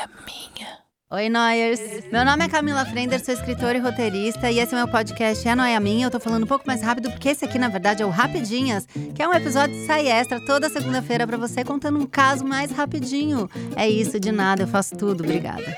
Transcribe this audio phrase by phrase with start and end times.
[0.00, 0.80] noia minha.
[1.12, 1.80] Oi, Noyers!
[2.12, 5.54] Meu nome é Camila Frender, sou escritora e roteirista, e esse é meu podcast É
[5.54, 6.06] Noia Minha.
[6.06, 8.86] Eu tô falando um pouco mais rápido, porque esse aqui, na verdade, é o Rapidinhas,
[9.14, 12.70] que é um episódio de sai extra toda segunda-feira para você, contando um caso mais
[12.70, 13.50] rapidinho.
[13.76, 15.24] É isso, de nada, eu faço tudo.
[15.24, 15.76] Obrigada.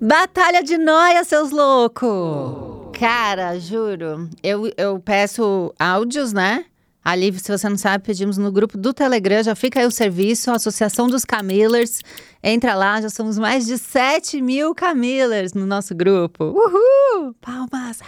[0.00, 2.90] Batalha de Noia, seus loucos!
[2.98, 6.64] Cara, juro, eu, eu peço áudios, né?
[7.08, 10.50] Ali, se você não sabe, pedimos no grupo do Telegram, já fica aí o serviço,
[10.50, 12.02] a Associação dos Camillers.
[12.44, 16.44] Entra lá, já somos mais de 7 mil Camillers no nosso grupo.
[16.44, 17.34] Uhul!
[17.40, 18.00] Palmas!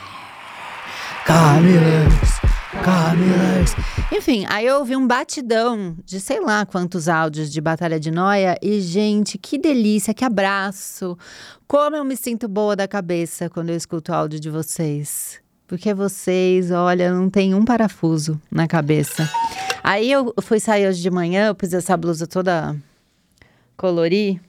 [1.24, 2.40] Camillers!
[2.84, 3.74] Camillers!
[4.12, 8.58] Enfim, aí eu ouvi um batidão de sei lá quantos áudios de Batalha de Noia
[8.60, 11.16] e, gente, que delícia, que abraço!
[11.66, 15.40] Como eu me sinto boa da cabeça quando eu escuto o áudio de vocês.
[15.70, 19.30] Porque vocês, olha, não tem um parafuso na cabeça.
[19.84, 22.74] Aí eu fui sair hoje de manhã, eu pus essa blusa toda
[23.76, 24.40] colori,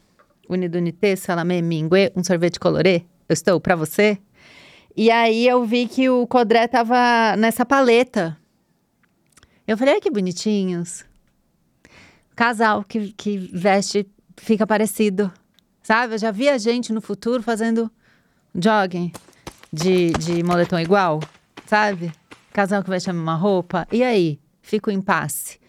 [0.49, 3.03] unidunité, salame mingue, um sorvete colorê.
[3.29, 4.17] Eu estou para você.
[4.97, 8.35] E aí eu vi que o Codré tava nessa paleta.
[9.67, 11.05] Eu falei, que bonitinhos.
[12.35, 15.31] Casal que, que veste, fica parecido.
[15.83, 16.15] Sabe?
[16.15, 17.91] Eu já vi a gente no futuro fazendo
[18.55, 19.11] jogging
[19.71, 21.19] de, de moletom igual,
[21.65, 22.11] sabe?
[22.51, 23.87] Casal que veste a mesma roupa.
[23.91, 24.39] E aí?
[24.61, 25.59] Fica o impasse.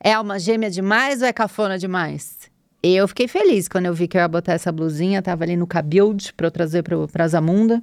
[0.00, 2.36] É alma gêmea demais ou é cafona demais?
[2.82, 5.66] Eu fiquei feliz quando eu vi que eu ia botar essa blusinha, tava ali no
[5.66, 7.82] cabuild pra eu trazer pro, pra Zamunda.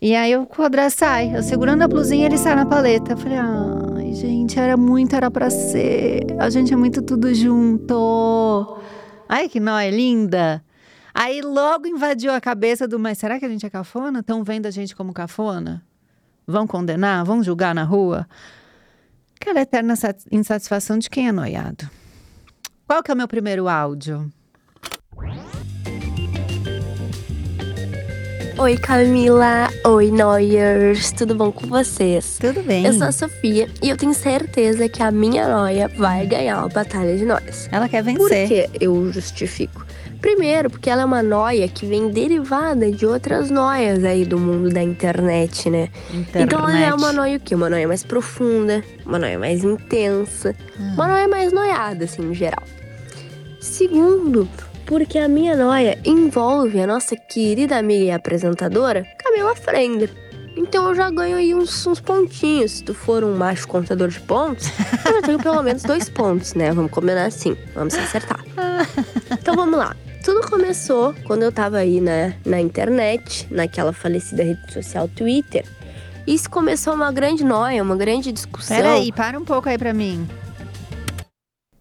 [0.00, 3.12] E aí o Codré sai, eu segurando a blusinha, ele sai na paleta.
[3.12, 6.26] Eu falei, ai, gente, era muito, era pra ser.
[6.38, 8.78] A gente é muito tudo junto.
[9.28, 10.62] Ai, que nóia linda.
[11.14, 14.20] Aí logo invadiu a cabeça do, mas será que a gente é cafona?
[14.20, 15.82] Estão vendo a gente como cafona?
[16.46, 17.24] Vão condenar?
[17.24, 18.26] Vão julgar na rua?
[19.40, 19.94] Aquela eterna
[20.30, 21.88] insatisfação de quem é noiado.
[22.86, 24.30] Qual que é o meu primeiro áudio?
[28.58, 32.36] Oi Camila, oi Noyers, tudo bom com vocês?
[32.38, 32.84] Tudo bem.
[32.84, 36.68] Eu sou a Sofia e eu tenho certeza que a minha noia vai ganhar a
[36.68, 37.70] Batalha de Noias.
[37.72, 38.18] Ela quer vencer.
[38.18, 39.86] Por que eu justifico?
[40.20, 44.68] Primeiro, porque ela é uma noia que vem derivada de outras noias aí do mundo
[44.68, 45.88] da internet, né?
[46.12, 46.42] Internet.
[46.54, 47.54] Então ela é uma noia o quê?
[47.54, 50.92] Uma noia mais profunda, uma noia mais intensa, Hum.
[50.94, 52.62] uma noia mais noiada, assim, no geral.
[53.60, 54.48] Segundo,
[54.86, 60.10] porque a minha noia envolve a nossa querida amiga e apresentadora, Camila Frender.
[60.56, 62.72] Então eu já ganho aí uns, uns pontinhos.
[62.72, 64.68] Se tu for um macho contador de pontos,
[65.06, 66.72] eu já tenho pelo menos dois pontos, né?
[66.72, 68.44] Vamos combinar assim, vamos se acertar.
[69.32, 69.94] Então vamos lá.
[70.24, 75.64] Tudo começou quando eu tava aí na, na internet, naquela falecida rede social Twitter.
[76.26, 78.76] Isso começou uma grande noia, uma grande discussão.
[78.76, 80.28] Peraí, para um pouco aí pra mim.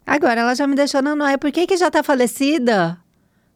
[0.07, 1.38] Agora ela já me deixou na noia.
[1.38, 2.97] Por que que já tá falecida?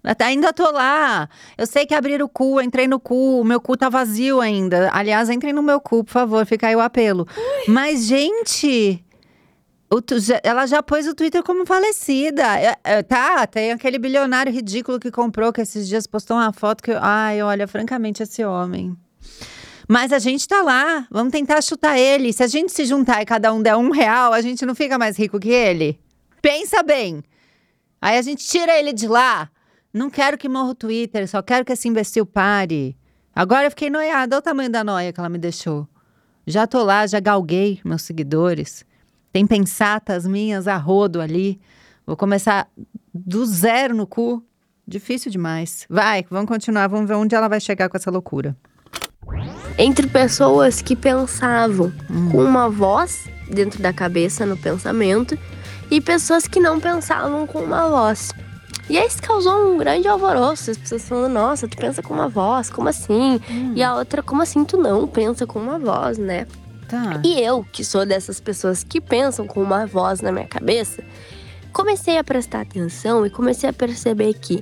[0.04, 1.30] Até Ainda tô lá.
[1.58, 4.90] Eu sei que abriram o cu, entrei no cu, o meu cu tá vazio ainda.
[4.92, 7.26] Aliás, entrem no meu cu, por favor, fica aí o apelo.
[7.70, 9.04] Mas, gente,
[9.96, 10.04] o
[10.44, 12.60] ela já pôs o Twitter como falecida.
[12.60, 16.82] É, é, tá, tem aquele bilionário ridículo que comprou, que esses dias postou uma foto
[16.82, 16.92] que.
[16.92, 18.98] Ai, olha, francamente, esse homem.
[19.88, 22.34] Mas a gente tá lá, vamos tentar chutar ele.
[22.34, 24.98] Se a gente se juntar e cada um der um real, a gente não fica
[24.98, 26.00] mais rico que ele?
[26.42, 27.24] Pensa bem.
[28.02, 29.50] Aí a gente tira ele de lá.
[29.94, 32.98] Não quero que morra o Twitter, só quero que esse imbecil pare.
[33.36, 35.88] Agora eu fiquei noiada, olha o tamanho da noia que ela me deixou.
[36.48, 38.86] Já tô lá, já galguei meus seguidores.
[39.34, 41.60] Tem pensatas minhas a rodo ali.
[42.06, 42.70] Vou começar
[43.14, 44.44] do zero no cu.
[44.88, 45.86] Difícil demais.
[45.90, 48.56] Vai, vamos continuar, vamos ver onde ela vai chegar com essa loucura.
[49.78, 51.92] entre pessoas que pensavam
[52.32, 55.38] com uma voz dentro da cabeça, no pensamento,
[55.90, 58.32] e pessoas que não pensavam com uma voz.
[58.90, 62.28] E aí isso causou um grande alvoroço, as pessoas falando, nossa, tu pensa com uma
[62.28, 63.40] voz, como assim?
[63.76, 66.46] E a outra, como assim tu não pensa com uma voz, né?
[66.88, 67.22] Tá.
[67.24, 71.04] E eu, que sou dessas pessoas que pensam com uma voz na minha cabeça,
[71.72, 74.60] comecei a prestar atenção e comecei a perceber que,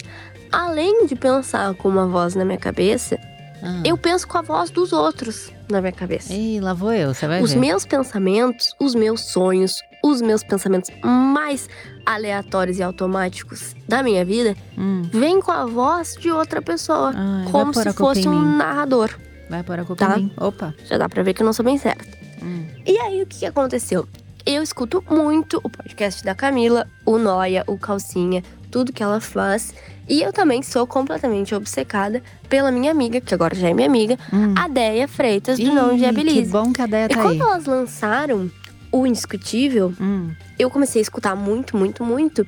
[0.52, 3.18] além de pensar com uma voz na minha cabeça,
[3.64, 3.82] Ah.
[3.86, 6.34] eu penso com a voz dos outros na minha cabeça.
[6.34, 7.60] Ih, lá vou eu, você vai Os ver.
[7.60, 11.70] meus pensamentos, os meus sonhos, os meus pensamentos mais
[12.04, 15.04] aleatórios e automáticos da minha vida Hum.
[15.14, 19.12] vêm com a voz de outra pessoa, vai como se fosse um narrador.
[19.52, 20.18] Vai pôr a culpa Tá.
[20.38, 20.74] Opa.
[20.86, 22.06] Já dá pra ver que eu não sou bem certa.
[22.42, 22.66] Hum.
[22.88, 24.08] E aí, o que que aconteceu?
[24.46, 29.74] Eu escuto muito o podcast da Camila, o Noia, o Calcinha, tudo que ela faz.
[30.10, 34.18] E eu também sou completamente obcecada pela minha amiga, que agora já é minha amiga,
[34.34, 34.56] Hum.
[34.58, 36.50] a Deia Freitas, do Ih, Não Que Viabilize.
[36.52, 37.40] bom que a Deia E tá quando aí.
[37.40, 38.50] elas lançaram
[38.92, 40.32] o Indiscutível, Hum.
[40.58, 42.46] eu comecei a escutar muito, muito, muito.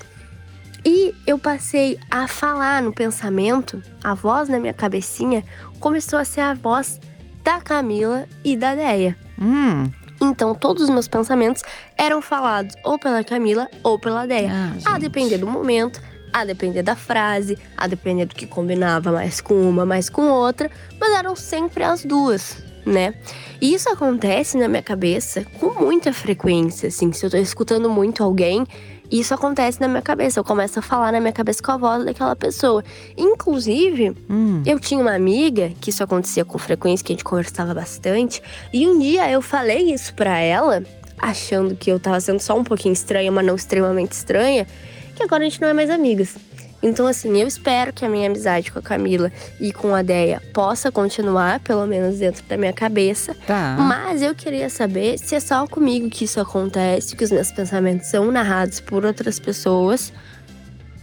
[0.85, 5.43] E eu passei a falar no pensamento, a voz na minha cabecinha
[5.79, 6.99] começou a ser a voz
[7.43, 9.17] da Camila e da Deia.
[9.41, 9.89] Hum.
[10.21, 11.63] Então, todos os meus pensamentos
[11.97, 14.49] eram falados ou pela Camila ou pela Deia.
[14.85, 16.01] Ah, A depender do momento,
[16.31, 20.69] a depender da frase, a depender do que combinava mais com uma, mais com outra,
[20.99, 23.13] mas eram sempre as duas, né?
[23.61, 28.23] E isso acontece na minha cabeça com muita frequência, assim, se eu tô escutando muito
[28.23, 28.65] alguém,
[29.11, 32.03] isso acontece na minha cabeça, eu começo a falar na minha cabeça com a voz
[32.05, 32.83] daquela pessoa.
[33.17, 34.63] Inclusive, Hum.
[34.65, 38.41] eu tinha uma amiga que isso acontecia com frequência, que a gente conversava bastante,
[38.71, 40.83] e um dia eu falei isso pra ela,
[41.19, 44.67] achando que eu tava sendo só um pouquinho estranha, mas não extremamente estranha,
[45.15, 46.35] que agora a gente não é mais amigas.
[46.83, 50.41] Então, assim, eu espero que a minha amizade com a Camila e com a Deia
[50.53, 53.33] possa continuar, pelo menos dentro da minha cabeça.
[53.47, 53.77] Tá.
[53.79, 58.07] Mas eu queria saber se é só comigo que isso acontece, que os meus pensamentos
[58.07, 60.11] são narrados por outras pessoas,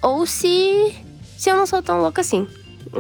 [0.03, 0.95] ou se,
[1.39, 2.47] se eu não sou tão louca assim.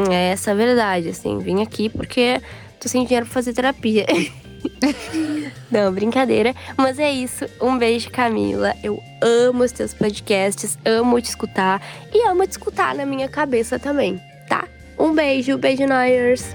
[0.09, 1.39] É essa a verdade, assim.
[1.39, 2.41] Vim aqui porque
[2.81, 4.07] tô sem dinheiro pra fazer terapia.
[5.71, 6.55] não, brincadeira.
[6.77, 7.47] Mas é isso.
[7.61, 8.75] Um beijo, Camila.
[8.83, 13.79] Eu amo os teus podcasts, amo te escutar e amo te escutar na minha cabeça
[13.79, 14.67] também, tá?
[14.99, 16.55] Um beijo, beijo, Noyers.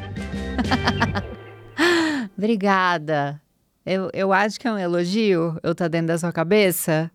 [2.38, 3.42] Obrigada.
[3.86, 7.12] Eu, eu acho que é um elogio eu tá dentro da sua cabeça.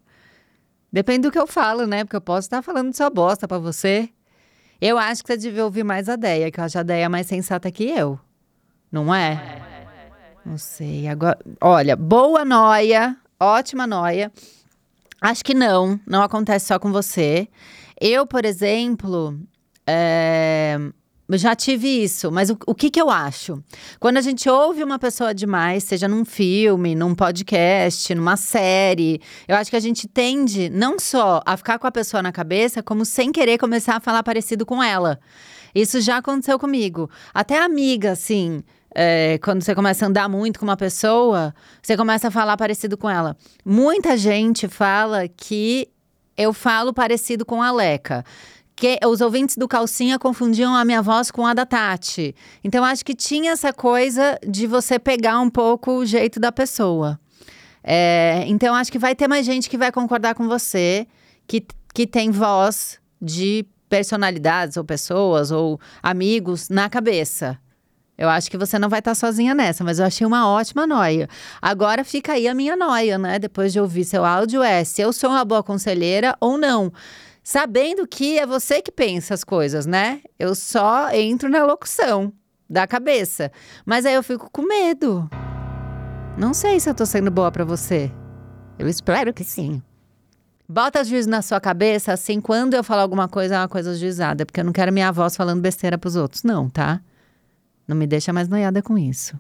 [0.93, 2.05] Depende do que eu falo, né?
[2.05, 4.09] Porque eu posso estar falando só bosta pra você.
[4.81, 7.27] Eu acho que você devia ouvir mais a Deia, que eu acho a Deia mais
[7.27, 8.19] sensata que eu.
[8.91, 9.61] Não é?
[10.45, 11.07] Não sei.
[11.09, 14.33] Agora, olha, boa noia, ótima noia.
[15.21, 17.49] Acho que não, não acontece só com você.
[18.01, 19.39] Eu, por exemplo,
[19.87, 20.79] é,
[21.33, 23.63] já tive isso, mas o, o que, que eu acho?
[23.99, 29.57] Quando a gente ouve uma pessoa demais, seja num filme, num podcast, numa série, eu
[29.57, 33.05] acho que a gente tende não só a ficar com a pessoa na cabeça, como
[33.05, 35.21] sem querer começar a falar parecido com ela.
[35.75, 37.09] Isso já aconteceu comigo.
[37.33, 38.63] Até amiga, assim.
[38.95, 42.97] É, quando você começa a andar muito com uma pessoa, você começa a falar parecido
[42.97, 43.37] com ela.
[43.65, 45.89] Muita gente fala que
[46.37, 48.25] eu falo parecido com a Leca.
[48.75, 52.35] Que os ouvintes do Calcinha confundiam a minha voz com a da Tati.
[52.65, 57.21] Então, acho que tinha essa coisa de você pegar um pouco o jeito da pessoa.
[57.85, 61.07] É, então, acho que vai ter mais gente que vai concordar com você,
[61.47, 67.59] que, que tem voz de personalidades ou pessoas ou amigos na cabeça.
[68.20, 71.26] Eu acho que você não vai estar sozinha nessa, mas eu achei uma ótima noia.
[71.61, 73.38] Agora fica aí a minha noia, né?
[73.38, 76.93] Depois de ouvir seu áudio, é se eu sou uma boa conselheira ou não.
[77.43, 80.20] Sabendo que é você que pensa as coisas, né?
[80.38, 82.31] Eu só entro na locução
[82.69, 83.50] da cabeça.
[83.87, 85.26] Mas aí eu fico com medo.
[86.37, 88.12] Não sei se eu tô sendo boa pra você.
[88.78, 89.82] Eu espero que sim.
[90.69, 94.44] Bota juízo na sua cabeça, assim, quando eu falar alguma coisa, é uma coisa juizada.
[94.44, 97.00] Porque eu não quero minha voz falando besteira pros outros, não, tá?
[97.91, 99.37] Não me deixa mais noiada com isso.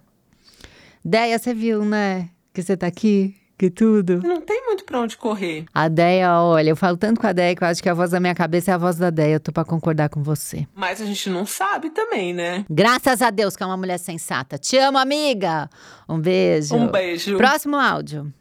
[1.04, 2.30] Deia, você viu, né?
[2.52, 4.20] Que você tá aqui, que tudo.
[4.24, 5.66] Não tem muito pra onde correr.
[5.72, 8.10] A Deia, olha, eu falo tanto com a Deia que eu acho que a voz
[8.10, 9.34] da minha cabeça é a voz da Deia.
[9.34, 10.66] Eu tô pra concordar com você.
[10.74, 12.64] Mas a gente não sabe também, né?
[12.68, 14.58] Graças a Deus que é uma mulher sensata.
[14.58, 15.70] Te amo, amiga.
[16.08, 16.74] Um beijo.
[16.74, 17.36] Um beijo.
[17.36, 18.34] Próximo áudio.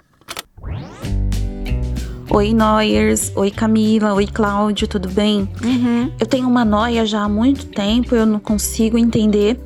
[2.32, 3.32] Oi, Noyers.
[3.36, 4.14] Oi, Camila.
[4.14, 4.88] Oi, Cláudio.
[4.88, 5.50] Tudo bem?
[5.64, 6.12] Uhum.
[6.20, 9.60] Eu tenho uma noia já há muito tempo, eu não consigo entender.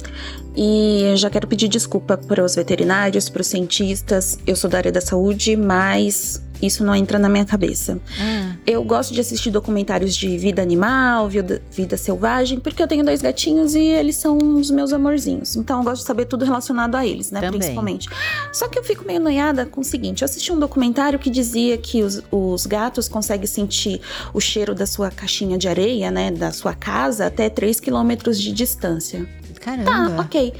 [0.55, 4.39] E eu já quero pedir desculpa para os veterinários, para os cientistas.
[4.47, 7.99] Eu sou da área da saúde, mas isso não entra na minha cabeça.
[8.17, 13.03] Ah, Eu gosto de assistir documentários de vida animal, vida, vida selvagem, porque eu tenho
[13.03, 15.55] dois gatinhos e eles são os meus amorzinhos.
[15.55, 17.41] Então eu gosto de saber tudo relacionado a eles, né?
[17.41, 17.59] Também.
[17.59, 18.09] Principalmente.
[18.53, 21.77] Só que eu fico meio noiada com o seguinte: eu assisti um documentário que dizia
[21.77, 23.99] que os, os gatos conseguem sentir
[24.33, 26.31] o cheiro da sua caixinha de areia, né?
[26.31, 29.27] Da sua casa, até 3 quilômetros de distância.
[29.59, 30.15] caramba.
[30.15, 30.53] Tá, ok.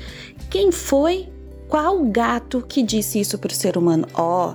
[0.50, 1.29] Quem foi?
[1.67, 4.07] Qual gato que disse isso pro ser humano?
[4.13, 4.53] Ó,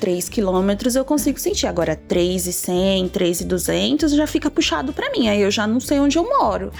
[0.00, 1.66] 3 quilômetros eu consigo sentir.
[1.66, 5.28] Agora, 3,100, 3,200 já fica puxado pra mim.
[5.28, 6.70] Aí eu já não sei onde eu moro.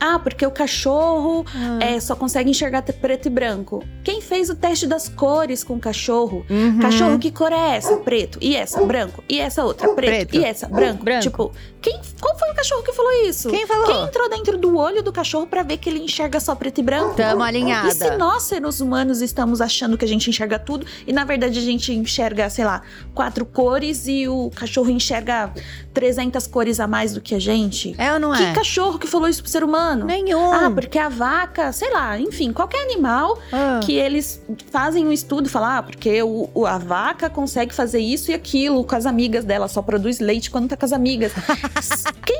[0.00, 1.78] Ah, porque o cachorro Ah.
[1.84, 3.84] é, só consegue enxergar preto e branco.
[4.04, 6.44] Quem fez o teste das cores com o cachorro?
[6.48, 6.78] Uhum.
[6.80, 7.96] Cachorro, que cor é essa?
[7.98, 8.38] Preto.
[8.40, 8.80] E essa?
[8.84, 9.22] Branco.
[9.28, 9.88] E essa outra?
[9.94, 10.28] Preto.
[10.30, 10.36] Preto.
[10.36, 10.68] E essa?
[10.68, 11.04] Branco.
[11.04, 11.22] Branco.
[11.22, 13.48] Tipo, quem, qual foi o cachorro que falou isso?
[13.50, 13.86] Quem falou?
[13.86, 16.82] Quem entrou dentro do olho do cachorro pra ver que ele enxerga só preto e
[16.82, 17.14] branco?
[17.14, 17.88] Tamo alinhada.
[17.88, 21.58] E se nós, seres humanos, estamos achando que a gente enxerga tudo e na verdade
[21.58, 22.82] a gente enxerga, sei lá,
[23.14, 25.52] quatro cores e o cachorro enxerga
[25.94, 27.94] 300 cores a mais do que a gente?
[27.98, 28.52] É ou não Que é?
[28.52, 29.87] cachorro que falou isso pro ser humano?
[29.96, 30.52] Nenhum.
[30.52, 33.80] Ah, porque a vaca, sei lá, enfim, qualquer animal Ah.
[33.82, 38.30] que eles fazem um estudo, falar, ah, porque o, o- a vaca consegue fazer isso
[38.30, 41.32] e aquilo com as amigas dela, só produz leite quando tá com as amigas.
[42.24, 42.38] Quem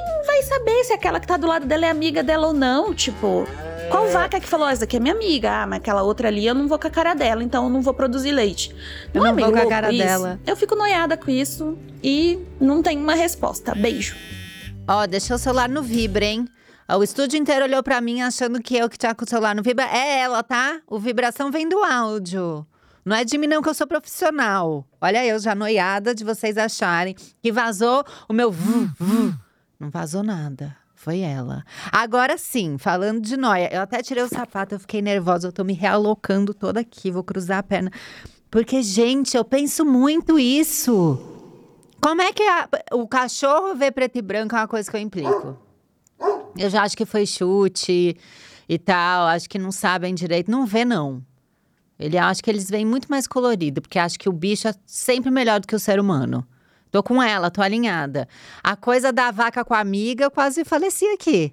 [0.49, 2.95] saber se aquela que tá do lado dela é amiga dela ou não.
[2.95, 3.47] Tipo,
[3.91, 5.51] qual vaca que falou, essa daqui é minha amiga?
[5.63, 7.83] Ah, mas aquela outra ali eu não vou com a cara dela, então eu não
[7.83, 8.75] vou produzir leite.
[9.13, 10.03] Eu não, não é vou com a cara isso?
[10.05, 10.41] dela.
[10.47, 13.75] Eu fico noiada com isso e não tenho uma resposta.
[13.75, 14.17] Beijo.
[14.87, 16.47] Ó, deixou o celular no vibra, hein?
[16.97, 19.63] O estúdio inteiro olhou pra mim achando que eu que tinha com o celular no
[19.63, 19.85] vibra.
[19.87, 20.81] É ela, tá?
[20.87, 22.67] O vibração vem do áudio.
[23.05, 24.85] Não é de mim, não, que eu sou profissional.
[25.01, 28.55] Olha, eu já noiada de vocês acharem que vazou o meu.
[29.79, 30.77] Não vazou nada.
[30.95, 31.63] Foi ela.
[31.93, 35.63] Agora sim, falando de noia, eu até tirei o sapato, eu fiquei nervosa, eu tô
[35.63, 37.91] me realocando toda aqui, vou cruzar a perna.
[38.51, 41.17] Porque, gente, eu penso muito isso.
[42.01, 45.01] Como é que a- o cachorro vê preto e branco é uma coisa que eu
[45.01, 45.57] implico?
[46.59, 48.17] Eu já acho que foi chute
[48.69, 50.51] e tal, acho que não sabem direito.
[50.51, 51.23] Não vê, não.
[51.99, 55.31] Ele acha que eles veem muito mais colorido, porque acho que o bicho é sempre
[55.31, 56.47] melhor do que o ser humano.
[56.91, 58.29] Tô com ela, tô alinhada.
[58.63, 61.53] A coisa da vaca com a amiga, eu quase faleci aqui.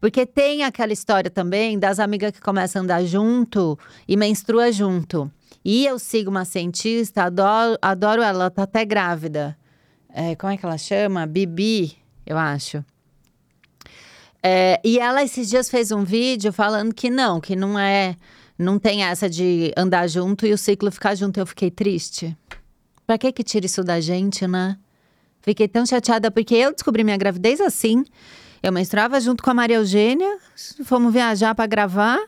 [0.00, 5.30] Porque tem aquela história também das amigas que começam a andar junto e menstrua junto.
[5.64, 9.56] E eu sigo uma cientista, adoro, adoro ela, ela tá até grávida.
[10.08, 11.26] É, como é que ela chama?
[11.26, 11.96] Bibi,
[12.26, 12.84] eu acho.
[14.46, 18.14] É, e ela esses dias fez um vídeo falando que não, que não é.
[18.58, 21.40] Não tem essa de andar junto e o ciclo ficar junto.
[21.40, 22.36] Eu fiquei triste.
[23.06, 24.76] Pra que que tira isso da gente, né?
[25.40, 28.04] Fiquei tão chateada porque eu descobri minha gravidez assim.
[28.62, 30.38] Eu menstruava junto com a Maria Eugênia,
[30.84, 32.18] fomos viajar pra gravar.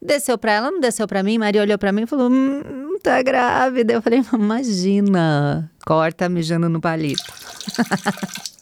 [0.00, 1.36] Desceu pra ela, não desceu pra mim.
[1.36, 3.92] Maria olhou pra mim e falou: hum, tá grávida.
[3.92, 7.24] Eu falei: imagina, corta mijando no palito.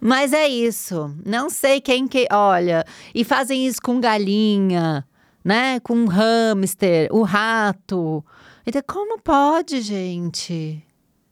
[0.00, 1.14] Mas é isso.
[1.24, 2.26] Não sei quem que.
[2.30, 5.06] Olha, e fazem isso com galinha,
[5.44, 5.80] né?
[5.80, 8.24] Com hamster, o rato.
[8.66, 10.82] Então, como pode, gente?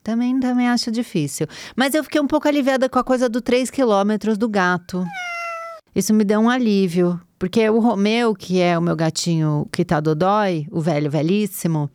[0.02, 1.46] Também, também acho difícil.
[1.76, 5.04] Mas eu fiquei um pouco aliviada com a coisa do 3 quilômetros do gato.
[5.94, 7.20] Isso me deu um alívio.
[7.38, 11.90] Porque o Romeu, que é o meu gatinho que tá dodói, o velho velhíssimo,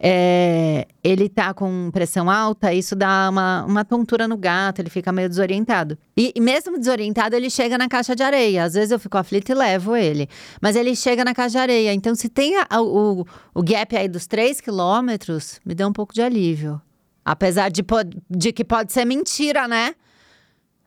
[0.00, 5.10] é, ele tá com pressão alta, isso dá uma, uma tontura no gato, ele fica
[5.10, 5.98] meio desorientado.
[6.16, 8.64] E, e mesmo desorientado, ele chega na caixa de areia.
[8.64, 10.28] Às vezes eu fico aflita e levo ele.
[10.60, 11.92] Mas ele chega na caixa de areia.
[11.92, 16.14] Então, se tem a- o, o gap aí dos 3 quilômetros, me dá um pouco
[16.14, 16.80] de alívio.
[17.24, 17.82] Apesar de,
[18.30, 19.94] de que pode ser mentira, né?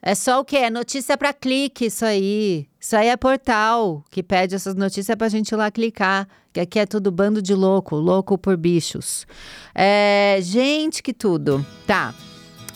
[0.02, 0.58] É só o quê?
[0.58, 2.68] É notícia pra clique, isso aí.
[2.80, 6.28] Isso aí é portal que pede essas notícias pra gente ir lá clicar.
[6.52, 9.28] Que aqui é tudo bando de louco, louco por bichos.
[9.76, 11.66] É, gente, que tudo.
[11.86, 12.14] Tá.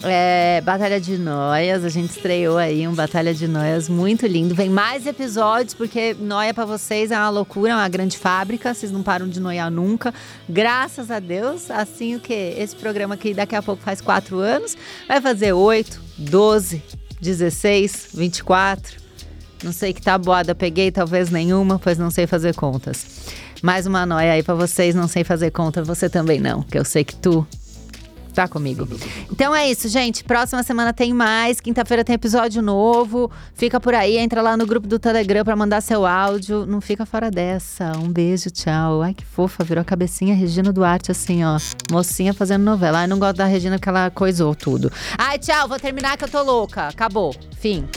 [0.04, 4.54] É, Batalha de Noias, a gente estreou aí um Batalha de Noias muito lindo.
[4.54, 8.72] Vem mais episódios, porque noia pra vocês é uma loucura, é uma grande fábrica.
[8.72, 10.14] Vocês não param de noiar nunca.
[10.48, 11.72] Graças a Deus.
[11.72, 12.34] Assim o que?
[12.34, 14.78] Esse programa aqui daqui a pouco faz quatro anos.
[15.08, 16.84] Vai fazer oito, doze,
[17.26, 18.98] 16, 24.
[19.64, 23.06] Não sei que tabuada peguei, talvez nenhuma, pois não sei fazer contas.
[23.62, 26.86] Mais uma noia aí pra vocês, não sei fazer conta, você também não, que eu
[26.86, 27.46] sei que tu
[28.36, 28.88] tá comigo.
[29.32, 30.24] Então é isso, gente.
[30.24, 31.60] Próxima semana tem mais.
[31.60, 33.32] Quinta-feira tem episódio novo.
[33.56, 36.66] Fica por aí, entra lá no grupo do Telegram pra mandar seu áudio.
[36.66, 37.94] Não fica fora dessa.
[37.98, 39.02] Um beijo, tchau.
[39.02, 41.58] Ai, que fofa, virou a cabecinha Regina Duarte, assim, ó.
[41.92, 43.00] Mocinha fazendo novela.
[43.00, 44.92] Ai, não gosto da Regina porque ela coisou tudo.
[45.18, 46.88] Ai, tchau, vou terminar que eu tô louca.
[46.90, 47.34] Acabou.
[47.58, 47.88] Fim.